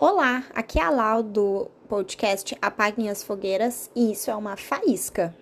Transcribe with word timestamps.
Olá, 0.00 0.44
aqui 0.54 0.78
é 0.78 0.84
a 0.84 0.90
Lau 0.90 1.24
do 1.24 1.68
podcast 1.88 2.56
Apaguem 2.62 3.10
as 3.10 3.24
Fogueiras 3.24 3.90
e 3.96 4.12
isso 4.12 4.30
é 4.30 4.36
uma 4.36 4.56
faísca. 4.56 5.34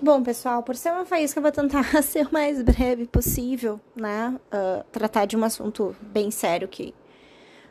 Bom, 0.00 0.22
pessoal, 0.22 0.62
por 0.62 0.74
ser 0.74 0.90
uma 0.90 1.04
faísca, 1.04 1.38
eu 1.38 1.42
vou 1.42 1.52
tentar 1.52 1.84
ser 2.02 2.26
o 2.26 2.32
mais 2.32 2.62
breve 2.62 3.06
possível, 3.06 3.78
né? 3.94 4.40
Uh, 4.46 4.82
tratar 4.90 5.26
de 5.26 5.36
um 5.36 5.44
assunto 5.44 5.94
bem 6.00 6.30
sério 6.30 6.66
que 6.66 6.94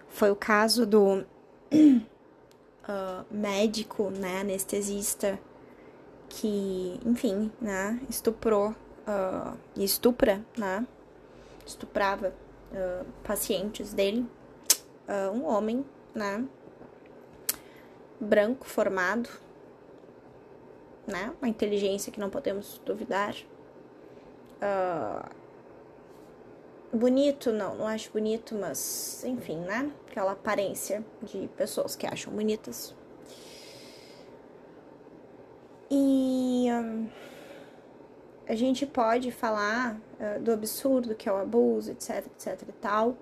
foi 0.07 0.29
o 0.29 0.35
caso 0.35 0.85
do 0.85 1.25
uh, 1.73 3.25
médico, 3.31 4.11
né, 4.11 4.41
anestesista 4.41 5.39
que, 6.37 6.99
enfim, 7.03 7.51
né, 7.59 7.99
estuprou 8.07 8.69
uh, 8.69 9.57
e 9.75 9.83
estupra, 9.83 10.45
né, 10.55 10.85
estuprava 11.65 12.31
uh, 12.71 13.05
pacientes 13.23 13.91
dele, 13.91 14.23
uh, 15.07 15.31
um 15.31 15.45
homem, 15.45 15.83
né, 16.13 16.45
branco, 18.19 18.67
formado, 18.67 19.29
né, 21.07 21.33
uma 21.41 21.49
inteligência 21.49 22.11
que 22.11 22.19
não 22.19 22.29
podemos 22.29 22.79
duvidar, 22.85 23.35
bonito, 26.91 27.51
não, 27.51 27.75
não 27.75 27.87
acho 27.87 28.11
bonito, 28.11 28.55
mas, 28.55 29.23
enfim, 29.23 29.57
né, 29.57 29.91
aquela 30.09 30.33
aparência 30.33 31.03
de 31.21 31.47
pessoas 31.55 31.95
que 31.95 32.07
acham 32.07 32.33
bonitas, 32.33 32.95
e 35.89 36.67
um, 36.71 37.07
a 38.47 38.55
gente 38.55 38.85
pode 38.85 39.31
falar 39.31 39.99
uh, 40.19 40.41
do 40.41 40.51
absurdo 40.51 41.15
que 41.15 41.27
é 41.27 41.31
o 41.31 41.37
abuso, 41.37 41.91
etc, 41.91 42.25
etc 42.27 42.61
e 42.67 42.71
tal. 42.73 43.17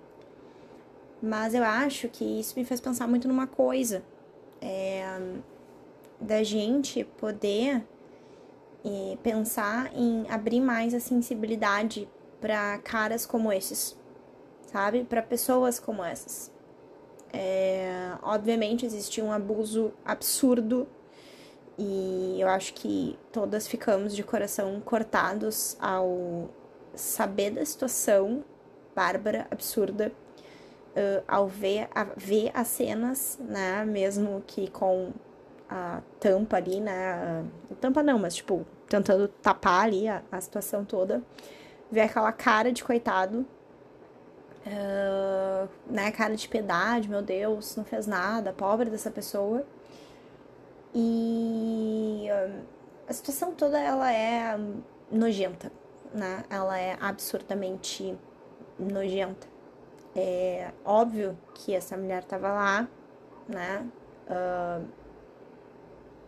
Mas 1.22 1.54
eu 1.54 1.64
acho 1.64 2.08
que 2.08 2.24
isso 2.24 2.58
me 2.58 2.64
fez 2.64 2.80
pensar 2.80 3.08
muito 3.08 3.26
numa 3.26 3.46
coisa. 3.46 4.02
É, 4.60 5.18
da 6.20 6.42
gente 6.42 7.04
poder 7.04 7.84
e 8.84 9.18
pensar 9.22 9.90
em 9.94 10.24
abrir 10.30 10.60
mais 10.60 10.94
a 10.94 11.00
sensibilidade 11.00 12.08
para 12.40 12.78
caras 12.78 13.26
como 13.26 13.52
esses, 13.52 13.96
sabe? 14.70 15.04
Para 15.04 15.22
pessoas 15.22 15.78
como 15.78 16.04
essas. 16.04 16.52
É, 17.32 18.12
obviamente 18.22 18.86
existe 18.86 19.20
um 19.20 19.32
abuso 19.32 19.92
absurdo 20.04 20.86
e 21.78 22.36
eu 22.38 22.48
acho 22.48 22.72
que 22.74 23.18
todas 23.30 23.68
ficamos 23.68 24.14
de 24.14 24.22
coração 24.22 24.80
cortados 24.80 25.76
ao 25.80 26.48
saber 26.94 27.50
da 27.50 27.64
situação 27.64 28.42
bárbara, 28.94 29.46
absurda, 29.50 30.10
uh, 30.96 31.22
ao 31.28 31.46
ver, 31.46 31.88
a, 31.94 32.04
ver 32.16 32.50
as 32.54 32.68
cenas, 32.68 33.38
né? 33.40 33.84
Mesmo 33.84 34.42
que 34.46 34.70
com 34.70 35.12
a 35.68 36.00
tampa 36.18 36.56
ali, 36.56 36.80
né? 36.80 37.44
Tampa 37.80 38.02
não, 38.02 38.18
mas 38.18 38.36
tipo, 38.36 38.66
tentando 38.88 39.28
tapar 39.28 39.84
ali 39.84 40.08
a, 40.08 40.22
a 40.32 40.40
situação 40.40 40.84
toda. 40.84 41.22
Ver 41.90 42.00
aquela 42.02 42.32
cara 42.32 42.72
de 42.72 42.82
coitado, 42.82 43.46
uh, 44.66 45.68
né? 45.88 46.10
Cara 46.10 46.34
de 46.34 46.48
piedade, 46.48 47.08
meu 47.10 47.20
Deus, 47.20 47.76
não 47.76 47.84
fez 47.84 48.06
nada, 48.06 48.52
pobre 48.54 48.88
dessa 48.88 49.10
pessoa. 49.10 49.64
E 50.98 52.26
a 53.06 53.12
situação 53.12 53.52
toda 53.52 53.78
ela 53.78 54.10
é 54.10 54.58
nojenta, 55.12 55.70
né? 56.14 56.42
Ela 56.48 56.78
é 56.78 56.96
absurdamente 56.98 58.16
nojenta. 58.78 59.46
É 60.14 60.72
óbvio 60.82 61.36
que 61.52 61.74
essa 61.74 61.98
mulher 61.98 62.24
tava 62.24 62.48
lá, 62.48 62.88
né? 63.46 63.86
Uh, 64.26 64.86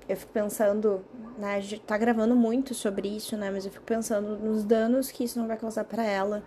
eu 0.06 0.16
fico 0.18 0.32
pensando, 0.32 1.02
né? 1.38 1.54
A 1.54 1.60
gente 1.60 1.80
tá 1.80 1.96
gravando 1.96 2.36
muito 2.36 2.74
sobre 2.74 3.08
isso, 3.08 3.38
né? 3.38 3.50
Mas 3.50 3.64
eu 3.64 3.72
fico 3.72 3.86
pensando 3.86 4.36
nos 4.36 4.64
danos 4.64 5.10
que 5.10 5.24
isso 5.24 5.38
não 5.38 5.48
vai 5.48 5.56
causar 5.56 5.84
para 5.84 6.04
ela, 6.04 6.42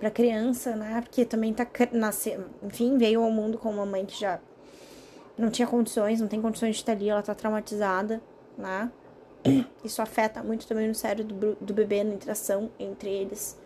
pra 0.00 0.10
criança, 0.10 0.74
né? 0.74 1.00
Porque 1.00 1.24
também 1.24 1.54
tá 1.54 1.64
nascendo, 1.92 2.46
enfim, 2.60 2.98
veio 2.98 3.22
ao 3.22 3.30
mundo 3.30 3.56
com 3.56 3.70
uma 3.70 3.86
mãe 3.86 4.04
que 4.04 4.18
já 4.18 4.40
não 5.36 5.50
tinha 5.50 5.66
condições, 5.66 6.20
não 6.20 6.28
tem 6.28 6.40
condições 6.40 6.76
de 6.76 6.82
estar 6.82 6.92
ali, 6.92 7.08
ela 7.08 7.22
tá 7.22 7.34
traumatizada, 7.34 8.20
né? 8.56 8.90
Isso 9.84 10.00
afeta 10.00 10.42
muito 10.42 10.66
também 10.66 10.88
no 10.88 10.94
cérebro 10.94 11.34
do, 11.34 11.56
do 11.60 11.74
bebê, 11.74 12.04
na 12.04 12.14
interação 12.14 12.70
entre 12.78 13.10
eles. 13.10 13.58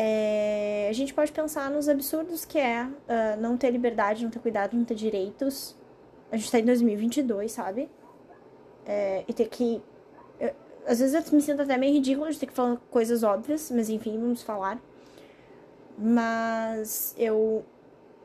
É, 0.00 0.86
a 0.88 0.92
gente 0.92 1.12
pode 1.12 1.32
pensar 1.32 1.68
nos 1.70 1.88
absurdos 1.88 2.44
que 2.44 2.56
é 2.56 2.84
uh, 2.84 3.40
não 3.40 3.56
ter 3.56 3.70
liberdade, 3.70 4.22
não 4.22 4.30
ter 4.30 4.38
cuidado, 4.38 4.76
não 4.76 4.84
ter 4.84 4.94
direitos. 4.94 5.76
A 6.30 6.36
gente 6.36 6.50
tá 6.52 6.60
em 6.60 6.64
2022, 6.64 7.50
sabe? 7.50 7.90
É, 8.86 9.24
e 9.26 9.32
ter 9.32 9.48
que. 9.48 9.82
Eu, 10.38 10.52
às 10.86 11.00
vezes 11.00 11.14
eu 11.14 11.34
me 11.34 11.42
sinto 11.42 11.62
até 11.62 11.76
meio 11.76 11.94
ridículo 11.94 12.30
de 12.30 12.38
ter 12.38 12.46
que 12.46 12.52
falar 12.52 12.76
coisas 12.90 13.24
óbvias, 13.24 13.70
mas 13.72 13.90
enfim, 13.90 14.18
vamos 14.18 14.42
falar. 14.42 14.80
Mas 15.98 17.12
eu 17.18 17.64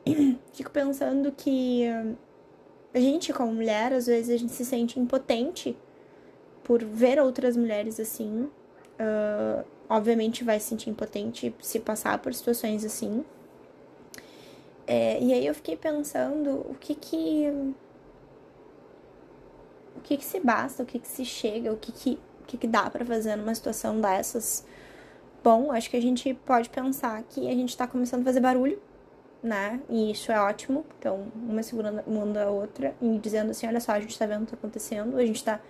fico 0.52 0.70
pensando 0.70 1.32
que 1.32 1.84
a 2.94 3.00
gente, 3.00 3.32
como 3.32 3.52
mulher, 3.52 3.92
às 3.92 4.06
vezes 4.06 4.34
a 4.34 4.38
gente 4.38 4.52
se 4.52 4.64
sente 4.64 5.00
impotente 5.00 5.76
por 6.62 6.82
ver 6.84 7.18
outras 7.18 7.56
mulheres 7.56 7.98
assim. 7.98 8.48
Uh, 8.94 9.64
obviamente 9.88 10.44
vai 10.44 10.60
se 10.60 10.68
sentir 10.68 10.90
impotente 10.90 11.54
se 11.60 11.80
passar 11.80 12.18
por 12.18 12.32
situações 12.32 12.84
assim. 12.84 13.24
É, 14.86 15.20
e 15.20 15.32
aí 15.32 15.46
eu 15.46 15.54
fiquei 15.54 15.76
pensando 15.76 16.50
o 16.70 16.76
que 16.78 16.94
que 16.94 17.74
o 19.96 20.00
que 20.00 20.16
que 20.16 20.24
se 20.24 20.38
basta, 20.38 20.82
o 20.82 20.86
que 20.86 20.98
que 20.98 21.08
se 21.08 21.24
chega, 21.24 21.72
o 21.72 21.76
que 21.76 21.90
que, 21.90 22.18
o 22.42 22.44
que, 22.46 22.58
que 22.58 22.66
dá 22.66 22.90
para 22.90 23.04
fazer 23.04 23.36
numa 23.36 23.54
situação 23.54 24.00
dessas. 24.00 24.64
Bom, 25.42 25.72
acho 25.72 25.90
que 25.90 25.96
a 25.96 26.02
gente 26.02 26.34
pode 26.46 26.68
pensar 26.70 27.22
que 27.24 27.48
a 27.48 27.54
gente 27.54 27.76
tá 27.76 27.86
começando 27.86 28.22
a 28.22 28.24
fazer 28.24 28.40
barulho 28.40 28.80
né? 29.44 29.78
E 29.90 30.10
isso 30.10 30.32
é 30.32 30.40
ótimo. 30.40 30.86
Então, 30.98 31.26
uma 31.36 31.62
segurando 31.62 32.02
uma 32.06 32.42
a 32.42 32.50
outra 32.50 32.94
e 33.00 33.18
dizendo 33.18 33.50
assim: 33.50 33.66
olha 33.66 33.78
só, 33.78 33.92
a 33.92 34.00
gente 34.00 34.18
tá 34.18 34.24
vendo 34.24 34.42
o 34.42 34.46
que 34.46 34.52
tá 34.52 34.56
acontecendo, 34.56 35.18
a 35.18 35.26
gente 35.26 35.44
tá 35.44 35.60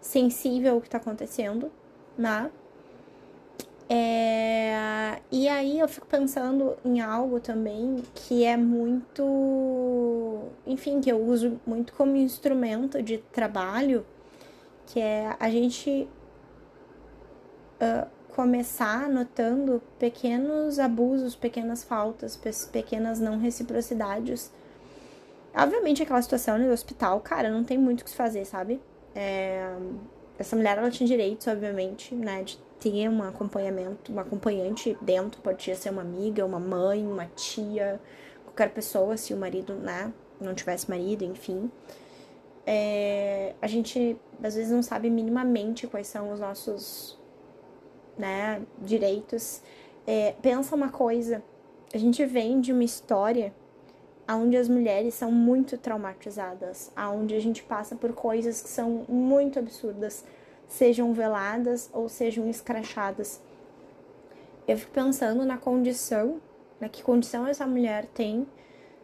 sensível 0.00 0.74
ao 0.74 0.80
que 0.80 0.90
tá 0.90 0.98
acontecendo, 0.98 1.70
né? 2.18 2.50
É... 3.88 5.20
E 5.30 5.48
aí 5.48 5.78
eu 5.78 5.86
fico 5.86 6.06
pensando 6.06 6.76
em 6.84 7.00
algo 7.00 7.38
também 7.38 8.02
que 8.14 8.44
é 8.44 8.56
muito. 8.56 10.42
Enfim, 10.66 11.00
que 11.00 11.10
eu 11.10 11.22
uso 11.22 11.60
muito 11.64 11.92
como 11.92 12.16
instrumento 12.16 13.00
de 13.02 13.18
trabalho, 13.18 14.04
que 14.86 14.98
é 15.00 15.36
a 15.38 15.48
gente. 15.48 16.08
Uh, 17.80 18.21
começar 18.34 19.08
notando 19.08 19.82
pequenos 19.98 20.78
abusos, 20.78 21.34
pequenas 21.34 21.84
faltas, 21.84 22.38
pequenas 22.72 23.20
não 23.20 23.38
reciprocidades. 23.38 24.50
Obviamente, 25.54 26.02
aquela 26.02 26.22
situação 26.22 26.58
no 26.58 26.70
hospital, 26.72 27.20
cara, 27.20 27.50
não 27.50 27.62
tem 27.62 27.76
muito 27.76 28.00
o 28.00 28.04
que 28.04 28.10
se 28.10 28.16
fazer, 28.16 28.44
sabe? 28.46 28.80
É... 29.14 29.76
Essa 30.38 30.56
mulher, 30.56 30.78
ela 30.78 30.90
tinha 30.90 31.06
direitos, 31.06 31.46
obviamente, 31.46 32.14
né, 32.14 32.42
de 32.42 32.58
ter 32.80 33.08
um 33.08 33.22
acompanhamento, 33.22 34.10
uma 34.10 34.22
acompanhante 34.22 34.96
dentro, 35.02 35.40
podia 35.42 35.76
ser 35.76 35.90
uma 35.90 36.00
amiga, 36.00 36.44
uma 36.44 36.58
mãe, 36.58 37.06
uma 37.06 37.26
tia, 37.26 38.00
qualquer 38.44 38.70
pessoa, 38.70 39.16
se 39.16 39.34
o 39.34 39.36
marido, 39.36 39.74
né, 39.74 40.10
não 40.40 40.54
tivesse 40.54 40.88
marido, 40.88 41.22
enfim. 41.22 41.70
É... 42.66 43.54
A 43.60 43.66
gente, 43.66 44.16
às 44.42 44.54
vezes, 44.54 44.72
não 44.72 44.82
sabe 44.82 45.10
minimamente 45.10 45.86
quais 45.86 46.06
são 46.06 46.32
os 46.32 46.40
nossos 46.40 47.20
né, 48.18 48.62
direitos. 48.78 49.62
É, 50.06 50.34
pensa 50.42 50.74
uma 50.74 50.90
coisa, 50.90 51.42
a 51.92 51.98
gente 51.98 52.24
vem 52.24 52.60
de 52.60 52.72
uma 52.72 52.84
história 52.84 53.52
onde 54.28 54.56
as 54.56 54.68
mulheres 54.68 55.14
são 55.14 55.30
muito 55.30 55.76
traumatizadas, 55.76 56.90
onde 57.14 57.34
a 57.34 57.40
gente 57.40 57.62
passa 57.62 57.96
por 57.96 58.12
coisas 58.12 58.62
que 58.62 58.68
são 58.68 59.04
muito 59.08 59.58
absurdas, 59.58 60.24
sejam 60.68 61.12
veladas 61.12 61.90
ou 61.92 62.08
sejam 62.08 62.48
escrachadas. 62.48 63.40
Eu 64.66 64.78
fico 64.78 64.92
pensando 64.92 65.44
na 65.44 65.58
condição, 65.58 66.40
na 66.80 66.88
que 66.88 67.02
condição 67.02 67.46
essa 67.46 67.66
mulher 67.66 68.06
tem, 68.14 68.46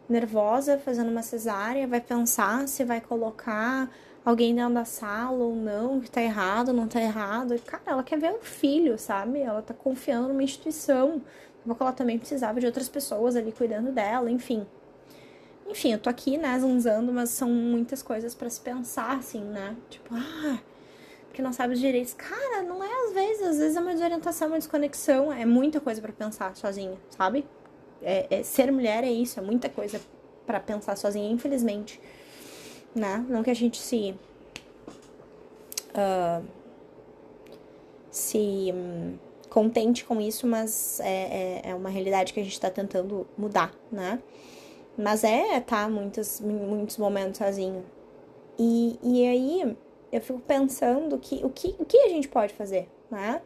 nervosa, 0.07 0.77
fazendo 0.77 1.11
uma 1.11 1.21
cesárea, 1.21 1.87
vai 1.87 2.01
pensar 2.01 2.67
se 2.67 2.83
vai 2.83 2.99
colocar 2.99 3.91
alguém 4.29 4.55
dentro 4.55 4.73
da 4.73 4.85
sala 4.85 5.37
ou 5.37 5.55
não, 5.55 5.99
que 5.99 6.09
tá 6.09 6.21
errado, 6.21 6.71
não 6.71 6.87
tá 6.87 7.01
errado. 7.01 7.59
Cara, 7.65 7.83
ela 7.85 8.03
quer 8.03 8.19
ver 8.19 8.31
o 8.31 8.39
filho, 8.39 8.97
sabe? 8.97 9.39
Ela 9.39 9.61
tá 9.61 9.73
confiando 9.73 10.27
numa 10.29 10.43
instituição. 10.43 11.21
Porque 11.65 11.83
ela 11.83 11.91
também 11.91 12.17
precisava 12.17 12.59
de 12.59 12.65
outras 12.65 12.89
pessoas 12.89 13.35
ali 13.35 13.51
cuidando 13.51 13.91
dela, 13.91 14.31
enfim. 14.31 14.65
Enfim, 15.67 15.93
eu 15.93 15.99
tô 15.99 16.09
aqui, 16.09 16.37
né, 16.37 16.57
zanzando, 16.57 17.13
mas 17.13 17.29
são 17.29 17.49
muitas 17.49 18.01
coisas 18.01 18.33
para 18.33 18.49
se 18.49 18.59
pensar, 18.59 19.17
assim, 19.17 19.43
né? 19.43 19.75
Tipo, 19.89 20.15
ah, 20.15 20.59
porque 21.27 21.43
não 21.43 21.53
sabe 21.53 21.73
os 21.73 21.79
direitos. 21.79 22.13
Cara, 22.13 22.63
não 22.63 22.83
é 22.83 23.05
às 23.05 23.13
vezes, 23.13 23.43
às 23.43 23.57
vezes 23.59 23.77
é 23.77 23.79
uma 23.79 23.93
desorientação, 23.93 24.47
uma 24.47 24.57
desconexão, 24.57 25.31
é 25.31 25.45
muita 25.45 25.79
coisa 25.79 26.01
para 26.01 26.11
pensar 26.11 26.55
sozinha, 26.55 26.97
sabe? 27.11 27.45
É, 28.01 28.39
é, 28.39 28.43
ser 28.43 28.71
mulher 28.71 29.03
é 29.03 29.11
isso, 29.11 29.39
é 29.39 29.43
muita 29.43 29.69
coisa 29.69 30.01
para 30.45 30.59
pensar 30.59 30.95
sozinha, 30.95 31.31
infelizmente, 31.31 32.01
né? 32.95 33.25
Não 33.29 33.43
que 33.43 33.49
a 33.49 33.55
gente 33.55 33.77
se 33.77 34.15
uh, 35.89 36.45
se 38.11 38.71
um, 38.73 39.17
contente 39.49 40.05
com 40.05 40.21
isso, 40.21 40.47
mas 40.47 40.99
é, 40.99 41.61
é, 41.65 41.69
é, 41.71 41.75
uma 41.75 41.89
realidade 41.89 42.33
que 42.33 42.39
a 42.39 42.43
gente 42.43 42.53
está 42.53 42.69
tentando 42.69 43.27
mudar, 43.37 43.73
né? 43.91 44.19
Mas 44.97 45.23
é, 45.23 45.59
tá, 45.61 45.89
muitos, 45.89 46.39
muitos 46.39 46.97
momentos 46.97 47.37
sozinho. 47.37 47.83
E, 48.57 48.99
e 49.01 49.27
aí 49.27 49.77
eu 50.11 50.21
fico 50.21 50.39
pensando 50.39 51.17
que 51.17 51.43
o, 51.43 51.49
que 51.49 51.75
o 51.79 51.85
que 51.85 51.97
a 51.97 52.09
gente 52.09 52.27
pode 52.27 52.53
fazer, 52.53 52.87
né? 53.09 53.41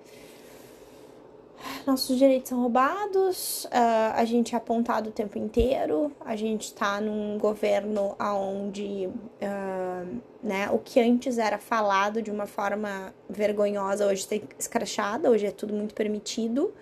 Nossos 1.86 2.18
direitos 2.18 2.50
são 2.50 2.62
roubados, 2.62 3.66
uh, 3.66 4.14
a 4.16 4.24
gente 4.26 4.56
é 4.56 4.58
apontado 4.58 5.10
o 5.10 5.12
tempo 5.12 5.38
inteiro, 5.38 6.12
a 6.22 6.36
gente 6.36 6.64
está 6.64 7.02
num 7.02 7.38
governo 7.38 8.16
onde 8.20 9.08
uh, 9.08 10.22
né, 10.42 10.70
o 10.72 10.80
que 10.80 11.00
antes 11.00 11.38
era 11.38 11.58
falado 11.58 12.22
de 12.22 12.32
uma 12.32 12.46
forma 12.46 13.14
vergonhosa, 13.30 14.06
hoje 14.06 14.22
está 14.22 14.36
escrachada, 14.58 15.30
hoje 15.30 15.46
é 15.46 15.52
tudo 15.52 15.74
muito 15.74 15.94
permitido. 15.94 16.74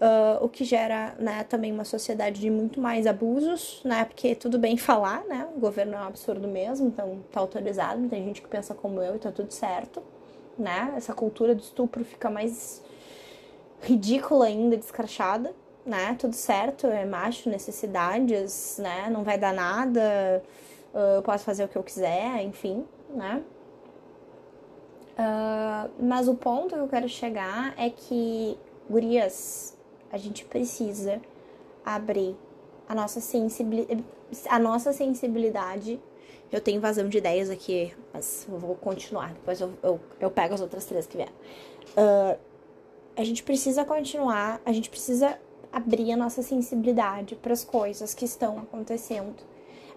Uh, 0.00 0.44
o 0.44 0.48
que 0.48 0.64
gera 0.64 1.16
né, 1.18 1.42
também 1.42 1.72
uma 1.72 1.84
sociedade 1.84 2.40
de 2.40 2.48
muito 2.48 2.80
mais 2.80 3.04
abusos, 3.04 3.80
né? 3.84 4.04
Porque 4.04 4.32
tudo 4.36 4.56
bem 4.56 4.76
falar, 4.78 5.24
né? 5.24 5.48
O 5.56 5.58
governo 5.58 5.94
é 5.94 5.98
um 5.98 6.04
absurdo 6.04 6.46
mesmo, 6.46 6.86
então 6.86 7.18
tá 7.32 7.40
autorizado, 7.40 8.08
tem 8.08 8.24
gente 8.24 8.40
que 8.40 8.46
pensa 8.46 8.74
como 8.74 9.02
eu 9.02 9.16
e 9.16 9.18
tá 9.18 9.32
tudo 9.32 9.52
certo, 9.52 10.00
né? 10.56 10.94
Essa 10.96 11.12
cultura 11.12 11.52
do 11.52 11.60
estupro 11.60 12.04
fica 12.04 12.30
mais 12.30 12.80
ridícula 13.80 14.46
ainda, 14.46 14.76
descrachada, 14.76 15.54
né? 15.84 16.14
Tudo 16.18 16.34
certo, 16.34 16.86
é 16.86 17.04
macho, 17.04 17.48
necessidades, 17.48 18.78
né? 18.78 19.08
Não 19.10 19.24
vai 19.24 19.38
dar 19.38 19.52
nada, 19.52 20.42
uh, 20.94 21.16
eu 21.16 21.22
posso 21.22 21.44
fazer 21.44 21.64
o 21.64 21.68
que 21.68 21.76
eu 21.76 21.82
quiser, 21.82 22.42
enfim, 22.42 22.84
né? 23.10 23.42
Uh, 25.18 25.90
mas 26.00 26.28
o 26.28 26.34
ponto 26.34 26.74
que 26.74 26.80
eu 26.80 26.88
quero 26.88 27.08
chegar 27.08 27.74
é 27.76 27.90
que, 27.90 28.56
gurias, 28.88 29.76
a 30.12 30.16
gente 30.16 30.44
precisa 30.44 31.20
abrir 31.84 32.36
a 32.88 32.94
nossa 32.94 33.20
sensibilidade, 33.20 34.04
a 34.48 34.58
nossa 34.58 34.92
sensibilidade. 34.92 36.00
Eu 36.50 36.60
tenho 36.60 36.78
invasão 36.78 37.08
de 37.08 37.18
ideias 37.18 37.50
aqui, 37.50 37.92
mas 38.12 38.46
vou 38.48 38.74
continuar. 38.74 39.32
Depois 39.34 39.60
eu, 39.60 39.72
eu, 39.82 40.00
eu 40.18 40.30
pego 40.30 40.54
as 40.54 40.60
outras 40.60 40.86
três 40.86 41.06
que 41.06 41.16
vieram. 41.16 41.32
Uh, 41.92 42.38
a 43.18 43.24
gente 43.24 43.42
precisa 43.42 43.84
continuar, 43.84 44.62
a 44.64 44.72
gente 44.72 44.88
precisa 44.88 45.36
abrir 45.72 46.12
a 46.12 46.16
nossa 46.16 46.40
sensibilidade 46.40 47.34
para 47.34 47.52
as 47.52 47.64
coisas 47.64 48.14
que 48.14 48.24
estão 48.24 48.60
acontecendo. 48.60 49.34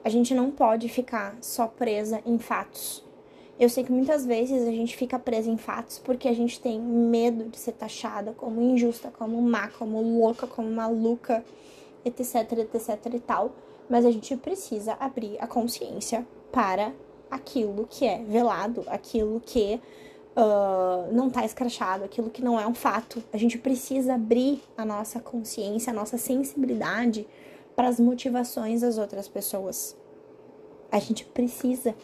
A 0.04 0.10
gente 0.10 0.34
não 0.34 0.50
pode 0.50 0.90
ficar 0.90 1.38
só 1.40 1.68
presa 1.68 2.20
em 2.26 2.40
fatos. 2.40 3.06
Eu 3.60 3.70
sei 3.70 3.84
que 3.84 3.92
muitas 3.92 4.26
vezes 4.26 4.68
a 4.68 4.72
gente 4.72 4.98
fica 4.98 5.20
presa 5.20 5.52
em 5.52 5.58
fatos 5.58 6.00
porque 6.00 6.28
a 6.28 6.34
gente 6.34 6.60
tem 6.60 6.82
medo 6.82 7.44
de 7.48 7.60
ser 7.60 7.74
taxada 7.74 8.34
como 8.34 8.60
injusta, 8.60 9.12
como 9.12 9.40
má, 9.40 9.68
como 9.68 10.02
louca, 10.02 10.48
como 10.48 10.72
maluca, 10.72 11.46
etc, 12.04 12.54
etc 12.74 13.14
e 13.14 13.20
tal. 13.20 13.52
Mas 13.88 14.04
a 14.04 14.10
gente 14.10 14.36
precisa 14.36 14.98
abrir 15.00 15.38
a 15.40 15.46
consciência 15.46 16.26
para 16.52 16.92
aquilo 17.30 17.86
que 17.88 18.04
é 18.04 18.24
velado, 18.24 18.84
aquilo 18.88 19.40
que 19.46 19.80
uh, 20.36 21.13
não 21.13 21.28
está 21.28 21.45
escrachado, 21.45 22.04
aquilo 22.04 22.30
que 22.30 22.42
não 22.42 22.60
é 22.60 22.68
um 22.68 22.74
fato. 22.74 23.24
A 23.31 23.38
gente 23.38 23.57
precisa 23.57 24.16
abrir 24.16 24.62
a 24.78 24.86
nossa 24.86 25.19
consciência, 25.19 25.92
a 25.92 25.94
nossa 25.94 26.18
sensibilidade 26.18 27.28
para 27.75 27.88
as 27.88 28.00
motivações 28.00 28.81
das 28.81 28.98
outras 28.98 29.28
pessoas. 29.28 29.95
A 30.92 31.00
gente 31.00 31.25
precisa 31.25 31.95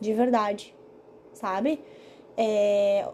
de 0.00 0.12
verdade, 0.12 0.74
sabe? 1.32 1.80
É, 2.36 3.08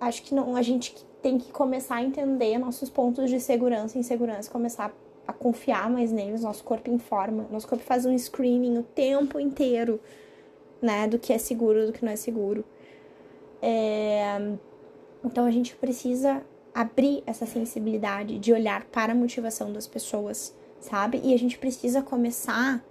acho 0.00 0.22
que 0.22 0.34
não, 0.34 0.54
a 0.54 0.62
gente 0.62 0.94
tem 1.22 1.38
que 1.38 1.50
começar 1.50 1.96
a 1.96 2.02
entender 2.02 2.58
nossos 2.58 2.88
pontos 2.88 3.30
de 3.30 3.40
segurança 3.40 3.96
e 3.96 4.00
insegurança, 4.00 4.50
começar 4.50 4.94
a 5.26 5.32
confiar 5.32 5.88
mais 5.90 6.10
neles, 6.10 6.42
nosso 6.42 6.64
corpo 6.64 6.90
informa, 6.90 7.46
nosso 7.50 7.68
corpo 7.68 7.84
faz 7.84 8.04
um 8.04 8.16
screening 8.16 8.78
o 8.78 8.82
tempo 8.82 9.38
inteiro, 9.38 10.00
né, 10.80 11.06
do 11.06 11.18
que 11.18 11.32
é 11.32 11.38
seguro, 11.38 11.86
do 11.86 11.92
que 11.92 12.04
não 12.04 12.12
é 12.12 12.16
seguro. 12.16 12.64
É, 13.62 14.38
então 15.24 15.44
a 15.44 15.50
gente 15.50 15.76
precisa 15.76 16.42
abrir 16.74 17.22
essa 17.26 17.46
sensibilidade 17.46 18.38
de 18.38 18.52
olhar 18.52 18.84
para 18.86 19.12
a 19.12 19.14
motivação 19.14 19.72
das 19.72 19.86
pessoas, 19.86 20.54
sabe? 20.80 21.20
E 21.22 21.34
a 21.34 21.38
gente 21.38 21.58
precisa 21.58 22.00
começar 22.02 22.84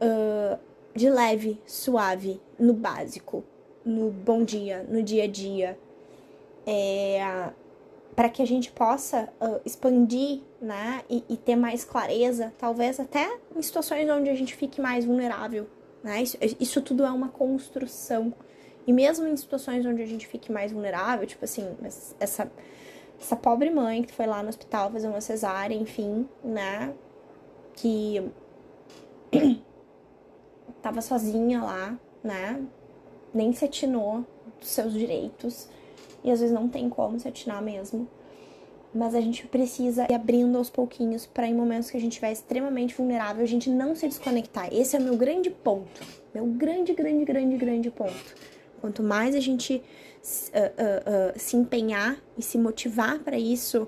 uh, 0.00 0.58
de 0.94 1.08
leve, 1.08 1.60
suave, 1.64 2.40
no 2.58 2.72
básico, 2.72 3.44
no 3.84 4.10
bom 4.10 4.42
dia, 4.42 4.84
no 4.88 5.02
dia 5.02 5.24
a 5.24 5.26
dia, 5.26 5.78
é, 6.66 7.50
para 8.14 8.28
que 8.28 8.42
a 8.42 8.46
gente 8.46 8.70
possa 8.70 9.32
uh, 9.40 9.60
expandir, 9.64 10.40
né, 10.60 11.02
e, 11.08 11.24
e, 11.26 11.36
ter 11.38 11.56
mais 11.56 11.84
clareza, 11.84 12.52
talvez 12.58 13.00
até 13.00 13.38
em 13.56 13.62
situações 13.62 14.08
onde 14.10 14.28
a 14.28 14.34
gente 14.34 14.54
fique 14.54 14.78
mais 14.78 15.06
vulnerável, 15.06 15.66
né? 16.02 16.22
Isso, 16.22 16.36
isso 16.60 16.82
tudo 16.82 17.02
é 17.02 17.10
uma 17.10 17.28
construção. 17.28 18.34
E 18.90 18.92
mesmo 18.92 19.24
em 19.24 19.36
situações 19.36 19.86
onde 19.86 20.02
a 20.02 20.04
gente 20.04 20.26
fique 20.26 20.50
mais 20.50 20.72
vulnerável, 20.72 21.24
tipo 21.24 21.44
assim, 21.44 21.64
essa, 22.18 22.50
essa 23.20 23.36
pobre 23.36 23.70
mãe 23.70 24.02
que 24.02 24.12
foi 24.12 24.26
lá 24.26 24.42
no 24.42 24.48
hospital 24.48 24.90
fazer 24.90 25.06
uma 25.06 25.20
cesárea, 25.20 25.76
enfim, 25.76 26.28
né? 26.42 26.92
Que 27.74 28.28
tava 30.82 31.00
sozinha 31.00 31.62
lá, 31.62 31.96
né? 32.20 32.60
Nem 33.32 33.52
se 33.52 33.64
atinou 33.64 34.26
dos 34.58 34.70
seus 34.70 34.92
direitos. 34.92 35.68
E 36.24 36.32
às 36.32 36.40
vezes 36.40 36.52
não 36.52 36.68
tem 36.68 36.88
como 36.88 37.16
se 37.20 37.28
atinar 37.28 37.62
mesmo. 37.62 38.08
Mas 38.92 39.14
a 39.14 39.20
gente 39.20 39.46
precisa 39.46 40.08
ir 40.10 40.14
abrindo 40.14 40.58
aos 40.58 40.68
pouquinhos 40.68 41.26
para 41.26 41.46
em 41.46 41.54
momentos 41.54 41.92
que 41.92 41.96
a 41.96 42.00
gente 42.00 42.10
estiver 42.10 42.32
extremamente 42.32 42.96
vulnerável, 42.96 43.44
a 43.44 43.46
gente 43.46 43.70
não 43.70 43.94
se 43.94 44.08
desconectar. 44.08 44.68
Esse 44.74 44.96
é 44.96 44.98
o 44.98 45.02
meu 45.02 45.16
grande 45.16 45.48
ponto. 45.48 46.04
Meu 46.34 46.44
grande, 46.44 46.92
grande, 46.92 47.24
grande, 47.24 47.56
grande 47.56 47.88
ponto. 47.88 48.50
Quanto 48.80 49.02
mais 49.02 49.34
a 49.34 49.40
gente 49.40 49.74
uh, 49.76 49.80
uh, 49.80 51.36
uh, 51.36 51.38
se 51.38 51.56
empenhar 51.56 52.16
e 52.36 52.42
se 52.42 52.58
motivar 52.58 53.18
para 53.18 53.38
isso, 53.38 53.86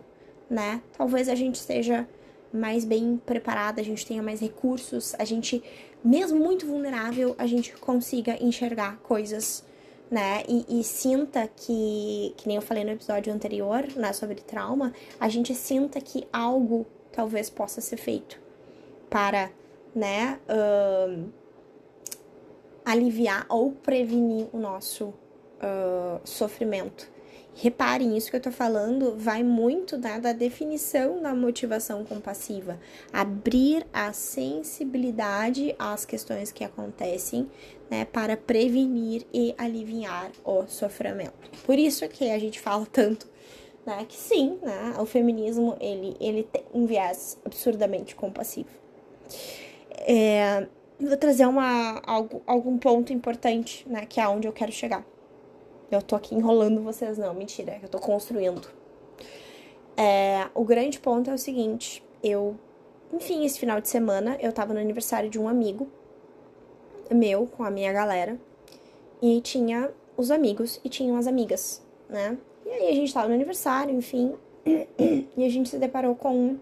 né? 0.48 0.82
Talvez 0.96 1.28
a 1.28 1.34
gente 1.34 1.56
esteja 1.56 2.06
mais 2.52 2.84
bem 2.84 3.20
preparada, 3.24 3.80
a 3.80 3.84
gente 3.84 4.06
tenha 4.06 4.22
mais 4.22 4.40
recursos, 4.40 5.14
a 5.18 5.24
gente 5.24 5.62
mesmo 6.04 6.38
muito 6.38 6.66
vulnerável, 6.66 7.34
a 7.38 7.46
gente 7.46 7.72
consiga 7.74 8.36
enxergar 8.42 8.98
coisas, 8.98 9.64
né? 10.10 10.42
E, 10.46 10.80
e, 10.80 10.84
sinta 10.84 11.48
que, 11.48 12.34
que 12.36 12.46
nem 12.46 12.56
eu 12.56 12.62
falei 12.62 12.84
no 12.84 12.90
episódio 12.90 13.32
anterior, 13.32 13.86
né, 13.96 14.12
sobre 14.12 14.34
trauma, 14.36 14.92
a 15.18 15.28
gente 15.28 15.54
sinta 15.54 16.00
que 16.00 16.26
algo 16.30 16.86
talvez 17.10 17.48
possa 17.48 17.80
ser 17.80 17.96
feito 17.96 18.40
para, 19.08 19.50
né, 19.94 20.38
uh, 20.48 21.32
aliviar 22.84 23.46
ou 23.48 23.72
prevenir 23.72 24.46
o 24.52 24.58
nosso 24.58 25.06
uh, 25.06 26.20
sofrimento. 26.24 27.10
Reparem, 27.54 28.16
isso 28.16 28.30
que 28.30 28.36
eu 28.36 28.40
tô 28.40 28.50
falando 28.50 29.14
vai 29.18 29.42
muito 29.42 29.98
né, 29.98 30.18
da 30.18 30.32
definição 30.32 31.20
da 31.20 31.34
motivação 31.34 32.02
compassiva. 32.02 32.80
Abrir 33.12 33.86
a 33.92 34.12
sensibilidade 34.12 35.74
às 35.78 36.06
questões 36.06 36.50
que 36.50 36.64
acontecem 36.64 37.48
né, 37.90 38.06
para 38.06 38.38
prevenir 38.38 39.26
e 39.34 39.54
aliviar 39.58 40.32
o 40.42 40.66
sofrimento. 40.66 41.50
Por 41.66 41.78
isso 41.78 42.08
que 42.08 42.30
a 42.30 42.38
gente 42.38 42.58
fala 42.58 42.86
tanto 42.90 43.28
né, 43.84 44.06
que 44.08 44.16
sim, 44.16 44.58
né, 44.62 44.94
o 44.98 45.04
feminismo 45.04 45.76
ele, 45.78 46.16
ele 46.18 46.44
tem 46.44 46.64
um 46.72 46.86
viés 46.86 47.38
absurdamente 47.44 48.16
compassivo. 48.16 48.70
É, 49.90 50.66
vou 51.08 51.16
trazer 51.16 51.46
uma, 51.46 52.00
algo, 52.06 52.42
algum 52.46 52.78
ponto 52.78 53.12
importante, 53.12 53.86
né, 53.88 54.06
que 54.06 54.20
é 54.20 54.28
onde 54.28 54.46
eu 54.46 54.52
quero 54.52 54.72
chegar. 54.72 55.04
Eu 55.90 56.00
tô 56.00 56.16
aqui 56.16 56.34
enrolando 56.34 56.82
vocês, 56.82 57.18
não, 57.18 57.34
mentira, 57.34 57.78
eu 57.82 57.88
tô 57.88 57.98
construindo. 57.98 58.68
É, 59.96 60.48
o 60.54 60.64
grande 60.64 60.98
ponto 60.98 61.30
é 61.30 61.34
o 61.34 61.38
seguinte, 61.38 62.02
eu, 62.22 62.56
enfim, 63.12 63.44
esse 63.44 63.58
final 63.58 63.80
de 63.80 63.88
semana 63.88 64.38
eu 64.40 64.52
tava 64.52 64.72
no 64.72 64.80
aniversário 64.80 65.28
de 65.28 65.38
um 65.38 65.48
amigo 65.48 65.86
meu 67.10 67.46
com 67.46 67.62
a 67.62 67.70
minha 67.70 67.92
galera 67.92 68.38
e 69.20 69.40
tinha 69.42 69.90
os 70.16 70.30
amigos 70.30 70.80
e 70.82 70.88
tinham 70.88 71.16
as 71.16 71.26
amigas, 71.26 71.82
né? 72.08 72.38
E 72.64 72.70
aí 72.70 72.88
a 72.88 72.94
gente 72.94 73.12
tava 73.12 73.28
no 73.28 73.34
aniversário, 73.34 73.94
enfim, 73.94 74.34
e 74.64 75.44
a 75.44 75.48
gente 75.48 75.68
se 75.68 75.78
deparou 75.78 76.14
com 76.14 76.56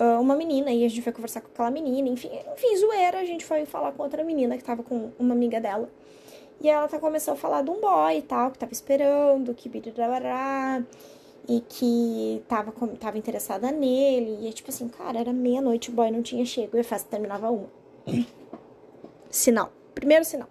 uh, 0.00 0.20
uma 0.20 0.34
menina 0.34 0.72
e 0.72 0.84
a 0.84 0.88
gente 0.88 1.02
foi 1.02 1.12
conversar 1.12 1.42
com 1.42 1.48
aquela 1.48 1.70
menina, 1.70 2.08
enfim, 2.08 2.30
enfim, 2.54 2.76
zoeira, 2.76 3.20
a 3.20 3.24
gente 3.24 3.44
foi 3.44 3.66
falar 3.66 3.92
com 3.92 4.02
outra 4.02 4.24
menina 4.24 4.56
que 4.56 4.64
tava 4.64 4.82
com 4.82 5.12
uma 5.18 5.34
amiga 5.34 5.60
dela. 5.60 5.88
E 6.60 6.68
ela 6.68 6.88
tá, 6.88 6.98
começou 6.98 7.34
a 7.34 7.36
falar 7.36 7.62
de 7.62 7.70
um 7.70 7.80
boy 7.80 8.18
e 8.18 8.22
tal, 8.22 8.50
que 8.50 8.58
tava 8.58 8.72
esperando, 8.72 9.54
que 9.54 9.68
birarará, 9.68 10.82
e 11.48 11.60
que 11.60 12.42
tava, 12.46 12.72
tava 12.98 13.16
interessada 13.16 13.70
nele. 13.70 14.38
E 14.42 14.48
é 14.48 14.52
tipo 14.52 14.70
assim, 14.70 14.88
cara, 14.88 15.18
era 15.18 15.32
meia-noite, 15.32 15.90
o 15.90 15.92
boy 15.92 16.10
não 16.10 16.22
tinha 16.22 16.44
chego 16.44 16.76
e 16.76 16.80
a 16.80 16.84
festa 16.84 17.08
terminava 17.10 17.50
uma. 17.50 17.68
Sinal. 19.30 19.72
Primeiro 19.94 20.24
sinal. 20.24 20.48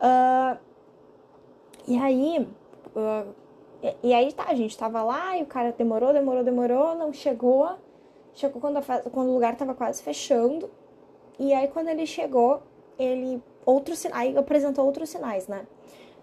Uh, 0.00 0.58
e 1.86 1.96
aí. 1.98 2.46
Uh, 2.94 3.41
e, 4.02 4.14
aí 4.14 4.32
tá, 4.32 4.44
a 4.48 4.54
gente 4.54 4.78
tava 4.78 5.02
lá 5.02 5.36
e 5.36 5.42
o 5.42 5.46
cara 5.46 5.72
demorou, 5.72 6.12
demorou, 6.12 6.44
demorou, 6.44 6.94
não 6.94 7.12
chegou. 7.12 7.70
Chegou 8.34 8.60
quando, 8.60 8.78
a, 8.78 8.82
quando 8.82 9.28
o 9.28 9.34
lugar 9.34 9.56
tava 9.56 9.74
quase 9.74 10.02
fechando. 10.02 10.70
E 11.38 11.52
aí 11.52 11.66
quando 11.68 11.88
ele 11.88 12.06
chegou, 12.06 12.62
ele. 12.98 13.42
Outros 13.66 13.98
sinais. 13.98 14.36
apresentou 14.36 14.86
outros 14.86 15.08
sinais, 15.10 15.48
né? 15.48 15.66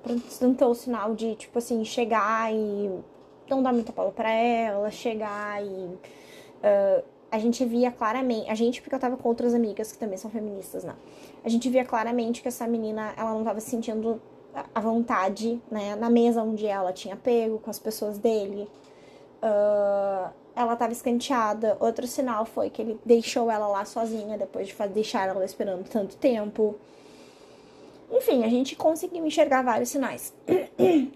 Apresentou 0.04 0.72
o 0.72 0.76
sinal 0.76 1.14
de, 1.14 1.36
tipo 1.36 1.58
assim, 1.58 1.84
chegar 1.84 2.54
e 2.54 2.90
não 3.50 3.62
dar 3.62 3.74
muita 3.74 3.92
bola 3.92 4.12
pra 4.12 4.32
ela, 4.32 4.90
chegar 4.90 5.62
e. 5.64 5.68
Uh, 5.68 7.04
a 7.32 7.38
gente 7.38 7.64
via 7.64 7.92
claramente, 7.92 8.50
a 8.50 8.56
gente, 8.56 8.82
porque 8.82 8.96
eu 8.96 9.00
tava 9.00 9.16
com 9.16 9.30
outras 9.30 9.54
amigas 9.54 9.92
que 9.92 9.98
também 9.98 10.18
são 10.18 10.32
feministas, 10.32 10.84
né? 10.84 10.96
A 11.44 11.50
gente 11.50 11.70
via 11.70 11.86
claramente 11.86 12.42
que 12.42 12.48
essa 12.48 12.66
menina, 12.68 13.14
ela 13.16 13.34
não 13.34 13.44
tava 13.44 13.60
se 13.60 13.70
sentindo 13.70 14.20
à 14.74 14.80
vontade, 14.80 15.62
né? 15.72 15.96
Na 15.96 16.10
mesa 16.10 16.42
onde 16.42 16.66
ela 16.66 16.92
tinha 16.92 17.16
pego 17.16 17.60
com 17.60 17.70
as 17.70 17.80
pessoas 17.80 18.18
dele. 18.18 18.68
Uh, 19.42 20.30
ela 20.56 20.76
tava 20.76 20.92
escanteada. 20.92 21.78
Outro 21.80 22.06
sinal 22.06 22.46
foi 22.46 22.70
que 22.70 22.82
ele 22.82 23.00
deixou 23.06 23.50
ela 23.50 23.68
lá 23.68 23.86
sozinha 23.86 24.38
depois 24.38 24.68
de 24.68 24.88
deixar 24.90 25.28
ela 25.30 25.44
esperando 25.46 25.88
tanto 25.88 26.18
tempo. 26.18 26.76
Enfim, 28.12 28.44
a 28.44 28.50
gente 28.50 28.76
conseguiu 28.76 29.26
enxergar 29.26 29.62
vários 29.62 29.90
sinais. 29.90 30.34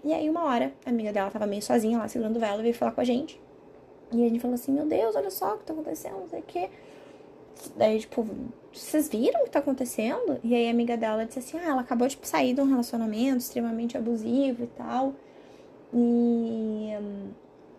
e 0.02 0.14
aí, 0.14 0.30
uma 0.30 0.44
hora, 0.44 0.72
a 0.86 0.90
amiga 0.90 1.12
dela 1.12 1.30
tava 1.30 1.46
meio 1.46 1.62
sozinha 1.62 1.98
lá, 1.98 2.06
segurando 2.08 2.38
vela, 2.38 2.62
veio 2.62 2.74
falar 2.74 2.92
com 2.92 3.00
a 3.00 3.04
gente. 3.04 3.40
E 4.12 4.24
a 4.24 4.28
gente 4.28 4.40
falou 4.40 4.54
assim, 4.54 4.72
meu 4.72 4.86
Deus, 4.86 5.16
olha 5.16 5.30
só 5.30 5.54
o 5.54 5.58
que 5.58 5.64
tá 5.64 5.72
acontecendo, 5.72 6.20
não 6.20 6.28
sei 6.28 6.40
o 6.40 6.44
quê. 6.44 6.70
Daí, 7.76 8.00
tipo, 8.00 8.26
vocês 8.72 9.08
viram 9.08 9.42
o 9.42 9.44
que 9.44 9.50
tá 9.50 9.58
acontecendo? 9.58 10.38
E 10.42 10.54
aí 10.54 10.68
a 10.68 10.70
amiga 10.70 10.96
dela 10.96 11.24
disse 11.24 11.38
assim, 11.38 11.58
ah, 11.58 11.70
ela 11.70 11.80
acabou 11.80 12.08
de 12.08 12.18
sair 12.22 12.54
de 12.54 12.60
um 12.60 12.68
relacionamento 12.68 13.38
extremamente 13.38 13.96
abusivo 13.96 14.64
e 14.64 14.66
tal. 14.68 15.14
E, 15.92 16.90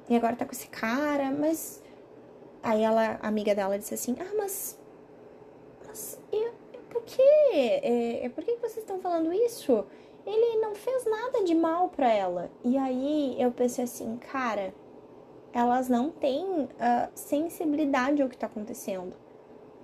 e 0.09 0.15
agora 0.15 0.35
tá 0.35 0.45
com 0.45 0.53
esse 0.53 0.67
cara, 0.67 1.31
mas. 1.31 1.81
Aí 2.63 2.81
ela, 2.81 3.19
a 3.21 3.27
amiga 3.27 3.53
dela 3.53 3.77
disse 3.77 3.93
assim, 3.93 4.15
ah, 4.19 4.33
mas. 4.37 4.79
Mas 5.85 6.19
e, 6.31 6.49
por 6.89 7.03
quê? 7.03 7.21
É, 7.51 8.25
é, 8.25 8.29
por 8.29 8.43
que 8.43 8.55
vocês 8.57 8.77
estão 8.77 8.99
falando 8.99 9.31
isso? 9.33 9.85
Ele 10.25 10.59
não 10.59 10.73
fez 10.73 11.05
nada 11.05 11.43
de 11.43 11.53
mal 11.53 11.89
pra 11.89 12.11
ela. 12.11 12.49
E 12.63 12.77
aí 12.77 13.35
eu 13.39 13.51
pensei 13.51 13.83
assim, 13.83 14.17
cara 14.17 14.73
elas 15.55 15.87
não 15.87 16.11
têm 16.11 16.43
uh, 16.65 16.67
sensibilidade 17.15 18.21
ao 18.21 18.27
que 18.27 18.35
está 18.35 18.45
acontecendo. 18.45 19.15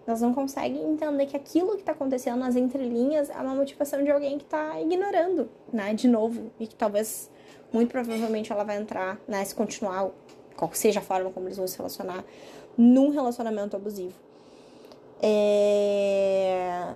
Elas 0.06 0.22
não 0.22 0.34
conseguem 0.34 0.84
entender 0.92 1.26
que 1.28 1.38
aquilo 1.38 1.72
que 1.72 1.82
está 1.82 1.92
acontecendo 1.92 2.40
nas 2.40 2.56
entrelinhas 2.56 3.30
é 3.30 3.38
uma 3.38 3.54
motivação 3.54 4.04
de 4.04 4.10
alguém 4.10 4.38
que 4.38 4.44
está 4.44 4.80
ignorando, 4.82 5.50
né? 5.72 5.94
De 5.94 6.08
novo, 6.08 6.52
e 6.60 6.66
que 6.66 6.76
talvez, 6.76 7.30
muito 7.72 7.92
provavelmente, 7.92 8.52
ela 8.52 8.64
vai 8.64 8.78
entrar, 8.78 9.20
né? 9.28 9.44
Se 9.46 9.54
continuar, 9.54 10.10
qual 10.56 10.72
seja 10.74 11.00
a 11.00 11.04
forma 11.04 11.30
como 11.30 11.48
eles 11.48 11.58
vão 11.58 11.68
se 11.68 11.78
relacionar, 11.78 12.24
num 12.78 13.10
relacionamento 13.10 13.76
abusivo. 13.76 14.16
É... 15.22 16.96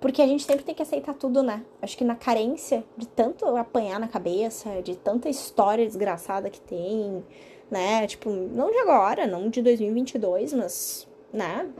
Porque 0.00 0.20
a 0.20 0.26
gente 0.26 0.44
sempre 0.44 0.64
tem 0.64 0.74
que 0.74 0.82
aceitar 0.82 1.14
tudo, 1.14 1.42
né? 1.42 1.64
Acho 1.80 1.96
que 1.96 2.04
na 2.04 2.14
carência 2.14 2.84
de 2.94 3.08
tanto 3.08 3.46
apanhar 3.56 3.98
na 3.98 4.06
cabeça, 4.06 4.82
de 4.82 4.96
tanta 4.96 5.30
história 5.30 5.86
desgraçada 5.86 6.50
que 6.50 6.60
tem, 6.60 7.24
né? 7.70 8.06
Tipo, 8.06 8.28
não 8.28 8.70
de 8.70 8.76
agora, 8.78 9.26
não 9.26 9.48
de 9.48 9.62
2022, 9.62 10.52
mas, 10.52 11.08
né? 11.32 11.70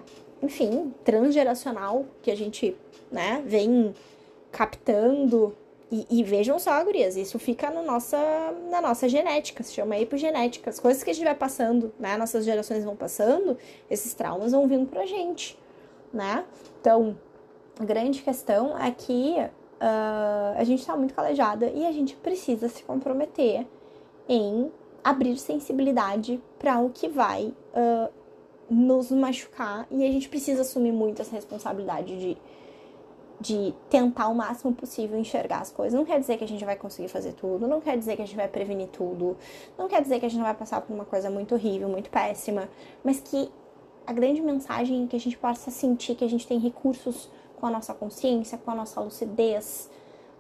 Enfim, 0.44 0.92
transgeracional 1.02 2.04
que 2.22 2.30
a 2.30 2.36
gente, 2.36 2.76
né, 3.10 3.42
vem 3.46 3.94
captando. 4.52 5.56
E, 5.90 6.06
e 6.10 6.24
vejam 6.24 6.58
só, 6.58 6.82
gurias, 6.84 7.16
isso 7.16 7.38
fica 7.38 7.70
no 7.70 7.82
nossa, 7.82 8.18
na 8.70 8.80
nossa 8.80 9.08
genética, 9.08 9.62
se 9.62 9.72
chama 9.72 9.96
epigenética. 9.96 10.68
As 10.68 10.80
coisas 10.80 11.02
que 11.02 11.10
a 11.10 11.12
gente 11.14 11.24
vai 11.24 11.34
passando, 11.34 11.92
né? 11.98 12.16
Nossas 12.16 12.44
gerações 12.44 12.84
vão 12.84 12.96
passando, 12.96 13.56
esses 13.88 14.12
traumas 14.12 14.52
vão 14.52 14.66
vindo 14.66 14.86
pra 14.86 15.06
gente, 15.06 15.58
né? 16.12 16.44
Então, 16.80 17.16
a 17.78 17.84
grande 17.84 18.22
questão 18.22 18.76
é 18.78 18.90
que 18.90 19.36
uh, 19.38 20.58
a 20.58 20.64
gente 20.64 20.84
tá 20.84 20.96
muito 20.96 21.14
calejada 21.14 21.66
e 21.66 21.86
a 21.86 21.92
gente 21.92 22.16
precisa 22.16 22.68
se 22.68 22.82
comprometer 22.82 23.66
em 24.28 24.72
abrir 25.02 25.36
sensibilidade 25.36 26.42
para 26.58 26.80
o 26.80 26.90
que 26.90 27.08
vai 27.08 27.54
uh, 27.74 28.12
nos 28.70 29.10
machucar 29.10 29.86
e 29.90 30.04
a 30.04 30.10
gente 30.10 30.28
precisa 30.28 30.62
assumir 30.62 30.92
muito 30.92 31.20
essa 31.20 31.34
responsabilidade 31.34 32.18
de, 32.18 32.38
de 33.40 33.74
tentar 33.90 34.28
o 34.28 34.34
máximo 34.34 34.72
possível 34.74 35.18
enxergar 35.18 35.60
as 35.60 35.70
coisas. 35.70 35.98
Não 35.98 36.04
quer 36.04 36.18
dizer 36.18 36.38
que 36.38 36.44
a 36.44 36.48
gente 36.48 36.64
vai 36.64 36.76
conseguir 36.76 37.08
fazer 37.08 37.32
tudo, 37.32 37.68
não 37.68 37.80
quer 37.80 37.98
dizer 37.98 38.16
que 38.16 38.22
a 38.22 38.26
gente 38.26 38.36
vai 38.36 38.48
prevenir 38.48 38.88
tudo, 38.88 39.36
não 39.76 39.88
quer 39.88 40.02
dizer 40.02 40.20
que 40.20 40.26
a 40.26 40.28
gente 40.28 40.38
não 40.38 40.46
vai 40.46 40.54
passar 40.54 40.80
por 40.80 40.94
uma 40.94 41.04
coisa 41.04 41.30
muito 41.30 41.54
horrível, 41.54 41.88
muito 41.88 42.10
péssima, 42.10 42.68
mas 43.02 43.20
que 43.20 43.50
a 44.06 44.12
grande 44.12 44.40
mensagem 44.40 45.04
é 45.04 45.06
que 45.06 45.16
a 45.16 45.20
gente 45.20 45.36
possa 45.36 45.70
sentir 45.70 46.14
que 46.14 46.24
a 46.24 46.28
gente 46.28 46.46
tem 46.46 46.58
recursos 46.58 47.30
com 47.56 47.66
a 47.66 47.70
nossa 47.70 47.94
consciência, 47.94 48.58
com 48.58 48.70
a 48.70 48.74
nossa 48.74 49.00
lucidez, 49.00 49.90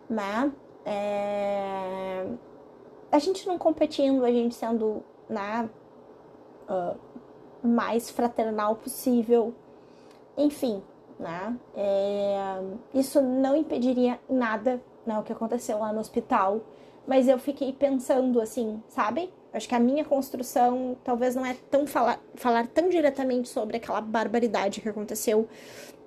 né? 0.08 0.52
É 0.84 2.26
a 3.14 3.18
gente 3.20 3.46
não 3.46 3.56
competindo, 3.56 4.24
a 4.24 4.32
gente 4.32 4.56
sendo 4.56 5.00
né, 5.28 5.70
uh, 6.68 6.98
mais 7.66 8.10
fraternal 8.10 8.76
possível. 8.76 9.54
Enfim, 10.36 10.82
né? 11.18 11.56
É, 11.74 12.60
isso 12.92 13.20
não 13.20 13.56
impediria 13.56 14.18
nada 14.28 14.80
né, 15.06 15.18
o 15.18 15.22
que 15.22 15.32
aconteceu 15.32 15.78
lá 15.78 15.92
no 15.92 16.00
hospital. 16.00 16.60
Mas 17.06 17.28
eu 17.28 17.38
fiquei 17.38 17.72
pensando 17.72 18.40
assim, 18.40 18.82
sabe? 18.88 19.30
Acho 19.52 19.68
que 19.68 19.74
a 19.74 19.78
minha 19.78 20.04
construção 20.04 20.96
talvez 21.04 21.34
não 21.34 21.44
é 21.44 21.54
tão 21.70 21.86
falar, 21.86 22.18
falar 22.34 22.66
tão 22.66 22.88
diretamente 22.88 23.48
sobre 23.48 23.76
aquela 23.76 24.00
barbaridade 24.00 24.80
que 24.80 24.88
aconteceu 24.88 25.40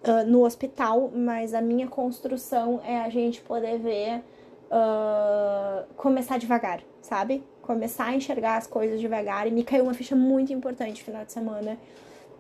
uh, 0.04 0.28
no 0.28 0.44
hospital, 0.44 1.12
mas 1.14 1.54
a 1.54 1.62
minha 1.62 1.88
construção 1.88 2.82
é 2.84 3.00
a 3.00 3.10
gente 3.10 3.42
poder 3.42 3.78
ver 3.80 4.24
uh, 4.72 5.86
começar 5.96 6.38
devagar, 6.38 6.82
sabe? 7.02 7.44
Começar 7.68 8.06
a 8.06 8.16
enxergar 8.16 8.56
as 8.56 8.66
coisas 8.66 9.00
devagar. 9.00 9.46
E 9.46 9.52
me 9.52 9.62
caiu 9.62 9.84
uma 9.84 9.94
ficha 9.94 10.16
muito 10.16 10.54
importante 10.54 11.02
no 11.02 11.06
final 11.06 11.26
de 11.26 11.34
semana, 11.34 11.78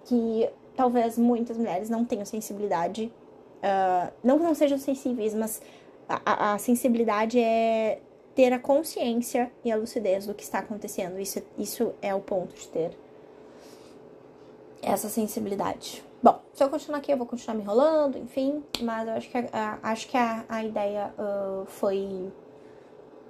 que 0.05 0.49
talvez 0.73 1.17
muitas 1.17 1.57
mulheres 1.57 1.89
não 1.89 2.05
tenham 2.05 2.23
sensibilidade. 2.23 3.11
Uh, 3.57 4.13
não 4.23 4.37
que 4.37 4.45
não 4.45 4.55
sejam 4.55 4.77
sensíveis, 4.77 5.33
mas 5.33 5.61
a, 6.07 6.53
a, 6.53 6.57
sensibilidade 6.57 7.37
é 7.37 7.99
ter 8.33 8.53
a 8.53 8.59
consciência 8.59 9.51
e 9.65 9.71
a 9.71 9.75
lucidez 9.75 10.25
do 10.25 10.33
que 10.33 10.43
está 10.43 10.59
acontecendo. 10.59 11.19
Isso, 11.19 11.43
isso 11.57 11.93
é 12.01 12.15
o 12.15 12.21
ponto 12.21 12.55
de 12.55 12.69
ter 12.69 12.97
essa 14.81 15.09
sensibilidade. 15.09 16.01
Bom, 16.23 16.39
se 16.53 16.63
eu 16.63 16.69
continuar 16.69 16.99
aqui, 16.99 17.11
eu 17.11 17.17
vou 17.17 17.27
continuar 17.27 17.55
me 17.55 17.63
enrolando, 17.63 18.17
enfim, 18.17 18.63
mas 18.81 19.07
eu 19.07 19.13
acho 19.15 19.29
que 19.29 19.37
a, 19.37 19.79
acho 19.83 20.07
que 20.07 20.17
a, 20.17 20.45
a 20.47 20.63
ideia 20.63 21.13
uh, 21.17 21.65
foi, 21.65 22.31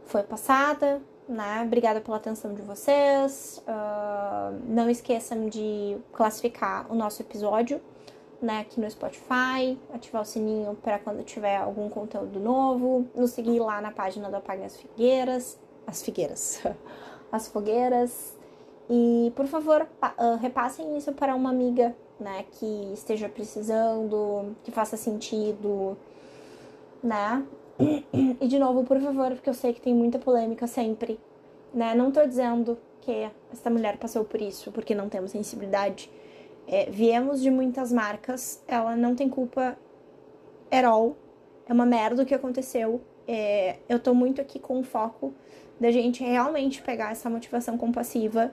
foi 0.05 0.23
passada, 0.23 1.01
né? 1.27 1.63
Obrigada 1.65 1.99
pela 1.99 2.17
atenção 2.17 2.53
de 2.53 2.61
vocês. 2.61 3.61
Uh, 3.67 4.59
não 4.67 4.89
esqueçam 4.89 5.47
de 5.47 5.97
classificar 6.13 6.91
o 6.91 6.95
nosso 6.95 7.21
episódio, 7.21 7.81
né, 8.41 8.59
aqui 8.59 8.79
no 8.79 8.89
Spotify, 8.89 9.77
ativar 9.93 10.21
o 10.21 10.25
sininho 10.25 10.75
para 10.75 10.99
quando 10.99 11.23
tiver 11.23 11.57
algum 11.57 11.89
conteúdo 11.89 12.39
novo, 12.39 13.07
nos 13.15 13.31
seguir 13.31 13.59
lá 13.59 13.81
na 13.81 13.91
página 13.91 14.29
da 14.29 14.37
Apague 14.37 14.63
as 14.63 14.77
Figueiras, 14.77 15.59
as 15.87 16.03
Figueiras, 16.03 16.61
as 17.31 17.47
Fogueiras. 17.47 18.35
E, 18.89 19.33
por 19.35 19.47
favor, 19.47 19.81
uh, 19.81 20.37
repassem 20.39 20.97
isso 20.97 21.11
para 21.11 21.35
uma 21.35 21.49
amiga 21.49 21.95
né, 22.19 22.45
que 22.51 22.91
esteja 22.93 23.27
precisando, 23.27 24.55
que 24.63 24.71
faça 24.71 24.95
sentido, 24.95 25.97
né? 27.03 27.45
E 28.39 28.47
de 28.47 28.57
novo, 28.57 28.83
por 28.83 28.99
favor, 28.99 29.31
porque 29.31 29.49
eu 29.49 29.53
sei 29.53 29.73
que 29.73 29.81
tem 29.81 29.93
muita 29.93 30.17
polêmica 30.17 30.65
sempre, 30.67 31.19
né? 31.73 31.93
Não 31.93 32.11
tô 32.11 32.25
dizendo 32.25 32.77
que 33.01 33.29
essa 33.51 33.69
mulher 33.69 33.97
passou 33.97 34.25
por 34.25 34.41
isso 34.41 34.71
porque 34.71 34.95
não 34.95 35.09
temos 35.09 35.31
sensibilidade. 35.31 36.09
É, 36.67 36.89
viemos 36.89 37.41
de 37.41 37.49
muitas 37.49 37.91
marcas, 37.91 38.61
ela 38.67 38.95
não 38.95 39.15
tem 39.15 39.29
culpa 39.29 39.77
at 40.71 40.83
all. 40.85 41.15
É 41.67 41.73
uma 41.73 41.85
merda 41.85 42.23
o 42.23 42.25
que 42.25 42.33
aconteceu. 42.33 43.01
É, 43.27 43.77
eu 43.87 43.99
tô 43.99 44.13
muito 44.13 44.41
aqui 44.41 44.59
com 44.59 44.79
o 44.79 44.83
foco 44.83 45.33
da 45.79 45.91
gente 45.91 46.23
realmente 46.23 46.81
pegar 46.81 47.11
essa 47.11 47.29
motivação 47.29 47.77
compassiva 47.77 48.51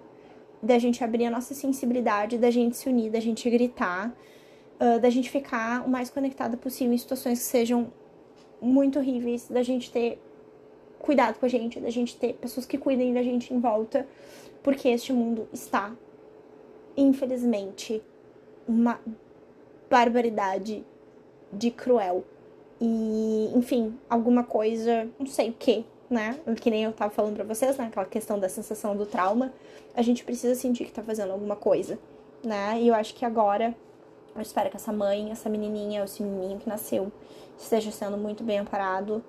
da 0.65 0.79
gente 0.79 1.05
abrir 1.05 1.27
a 1.27 1.31
nossa 1.31 1.55
sensibilidade, 1.55 2.39
da 2.39 2.51
gente 2.51 2.77
se 2.77 2.89
unir, 2.89 3.11
da 3.11 3.21
gente 3.21 3.49
gritar, 3.51 4.15
uh, 4.81 4.99
da 4.99 5.11
gente 5.11 5.31
ficar 5.31 5.87
o 5.87 5.91
mais 5.91 6.09
conectada 6.09 6.57
possível 6.57 6.95
em 6.95 6.99
situações 6.99 7.39
que 7.41 7.45
sejam 7.45 7.93
muito 8.65 8.99
horríveis, 8.99 9.49
da 9.49 9.63
gente 9.63 9.91
ter 9.91 10.19
cuidado 10.99 11.39
com 11.39 11.47
a 11.47 11.49
gente, 11.49 11.79
da 11.79 11.91
gente 11.91 12.17
ter 12.17 12.35
pessoas 12.35 12.65
que 12.65 12.79
cuidem 12.79 13.13
da 13.13 13.23
gente 13.23 13.53
em 13.53 13.61
volta, 13.61 14.07
porque 14.63 14.89
este 14.89 15.13
mundo 15.13 15.47
está, 15.53 15.95
infelizmente, 16.97 18.03
uma 18.67 18.99
barbaridade 19.91 20.85
de 21.53 21.71
cruel. 21.71 22.25
E, 22.81 23.51
enfim, 23.55 23.97
alguma 24.09 24.43
coisa, 24.43 25.09
não 25.19 25.27
sei 25.27 25.51
o 25.51 25.53
que, 25.53 25.85
né? 26.11 26.39
Que 26.61 26.71
nem 26.71 26.85
eu 26.85 26.93
tava 26.93 27.11
falando 27.11 27.37
pra 27.37 27.45
vocês, 27.45 27.77
né? 27.77 27.87
Aquela 27.87 28.07
questão 28.07 28.39
da 28.39 28.49
sensação 28.49 28.97
do 28.97 29.07
trauma. 29.07 29.53
A 29.95 30.03
gente 30.03 30.25
precisa 30.25 30.55
sentir 30.55 30.87
que 30.87 30.93
tá 30.93 31.03
fazendo 31.03 31.33
alguma 31.33 31.55
coisa, 31.55 31.99
né? 32.43 32.81
E 32.81 32.89
eu 32.89 32.95
acho 32.95 33.15
que 33.15 33.25
agora, 33.25 33.75
eu 34.35 34.43
espero 34.43 34.71
que 34.71 34.77
essa 34.77 34.93
mãe, 34.93 35.31
essa 35.31 35.49
menininha, 35.49 36.05
esse 36.05 36.23
menininho 36.23 36.59
que 36.59 36.69
nasceu, 36.69 37.13
esteja 37.57 37.91
sendo 37.91 38.17
muito 38.17 38.43
bem 38.43 38.59
amparado, 38.59 39.23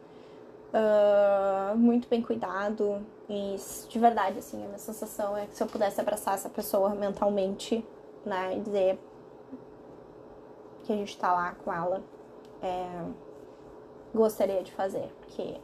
uh, 0.74 1.78
muito 1.78 2.08
bem 2.08 2.22
cuidado. 2.22 3.06
E 3.30 3.56
de 3.88 4.00
verdade, 4.00 4.40
assim, 4.40 4.64
a 4.64 4.68
minha 4.68 4.78
sensação 4.78 5.38
é 5.38 5.46
que 5.46 5.56
se 5.56 5.64
eu 5.64 5.68
pudesse 5.68 6.02
abraçar 6.02 6.34
essa 6.34 6.50
pessoa 6.50 6.90
mentalmente, 6.96 7.86
né, 8.26 8.58
e 8.58 8.60
dizer 8.60 9.00
que 10.84 10.92
a 10.92 10.96
gente 10.96 11.18
tá 11.18 11.34
lá 11.34 11.56
com 11.64 11.72
ela, 11.72 12.04
é, 12.62 13.04
gostaria 14.14 14.64
de 14.64 14.72
fazer, 14.72 15.12
porque 15.22 15.56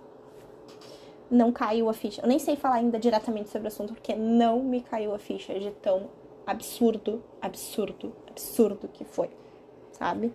não 1.30 1.52
caiu 1.52 1.90
a 1.90 1.94
ficha. 1.94 2.22
Eu 2.22 2.28
nem 2.28 2.38
sei 2.38 2.56
falar 2.56 2.76
ainda 2.76 3.00
diretamente 3.00 3.50
sobre 3.50 3.68
o 3.68 3.70
assunto, 3.70 3.94
porque 3.94 4.16
não 4.16 4.62
me 4.62 4.82
caiu 4.82 5.14
a 5.14 5.20
ficha 5.20 5.58
de 5.60 5.72
tão 5.72 6.10
absurdo, 6.46 7.24
absurdo, 7.42 8.14
absurdo 8.28 8.88
que 8.88 9.04
foi, 9.04 9.30
sabe? 9.94 10.34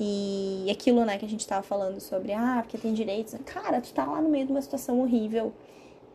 E 0.00 0.66
aquilo, 0.70 1.04
né, 1.04 1.18
que 1.18 1.24
a 1.24 1.28
gente 1.28 1.46
tava 1.46 1.62
falando 1.62 2.00
sobre, 2.00 2.32
ah, 2.32 2.60
porque 2.62 2.78
tem 2.78 2.92
direitos. 2.92 3.34
Cara, 3.44 3.80
tu 3.80 3.92
tá 3.92 4.04
lá 4.04 4.20
no 4.20 4.28
meio 4.28 4.46
de 4.46 4.52
uma 4.52 4.62
situação 4.62 5.00
horrível, 5.00 5.52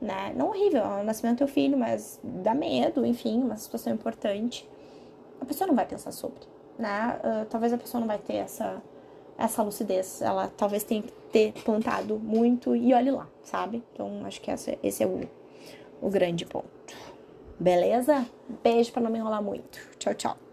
né? 0.02 0.34
Não 0.36 0.50
horrível, 0.50 0.82
é 0.82 1.02
o 1.02 1.04
nascimento 1.04 1.36
do 1.36 1.38
teu 1.40 1.48
filho, 1.48 1.78
mas 1.78 2.20
dá 2.24 2.54
medo, 2.54 3.06
enfim, 3.06 3.42
uma 3.42 3.58
situação 3.58 3.94
importante. 3.94 4.68
A 5.40 5.46
pessoa 5.46 5.68
não 5.68 5.76
vai 5.76 5.86
pensar 5.86 6.12
sobre, 6.12 6.42
né? 6.78 7.20
Uh, 7.24 7.46
talvez 7.46 7.72
a 7.72 7.78
pessoa 7.78 8.02
não 8.02 8.08
vai 8.08 8.18
ter 8.18 8.36
essa, 8.36 8.82
essa 9.38 9.62
lucidez. 9.64 10.22
Ela 10.22 10.52
talvez 10.58 10.84
tenha 10.84 11.04
que 11.04 11.14
ter 11.32 11.54
plantado 11.64 12.20
muito 12.20 12.76
e 12.76 12.94
olhe 12.94 13.12
lá, 13.12 13.28
sabe? 13.44 13.84
Então, 13.94 14.26
acho 14.26 14.42
que 14.42 14.52
essa, 14.52 14.78
esse 14.84 15.04
é 15.04 15.08
o, 15.08 15.22
o 16.02 16.10
grande 16.10 16.46
ponto. 16.46 16.77
Beleza? 17.60 18.26
Beijo 18.64 18.92
para 18.92 19.02
não 19.02 19.12
me 19.12 19.18
enrolar 19.18 19.42
muito. 19.42 19.80
Tchau, 19.98 20.14
tchau. 20.14 20.47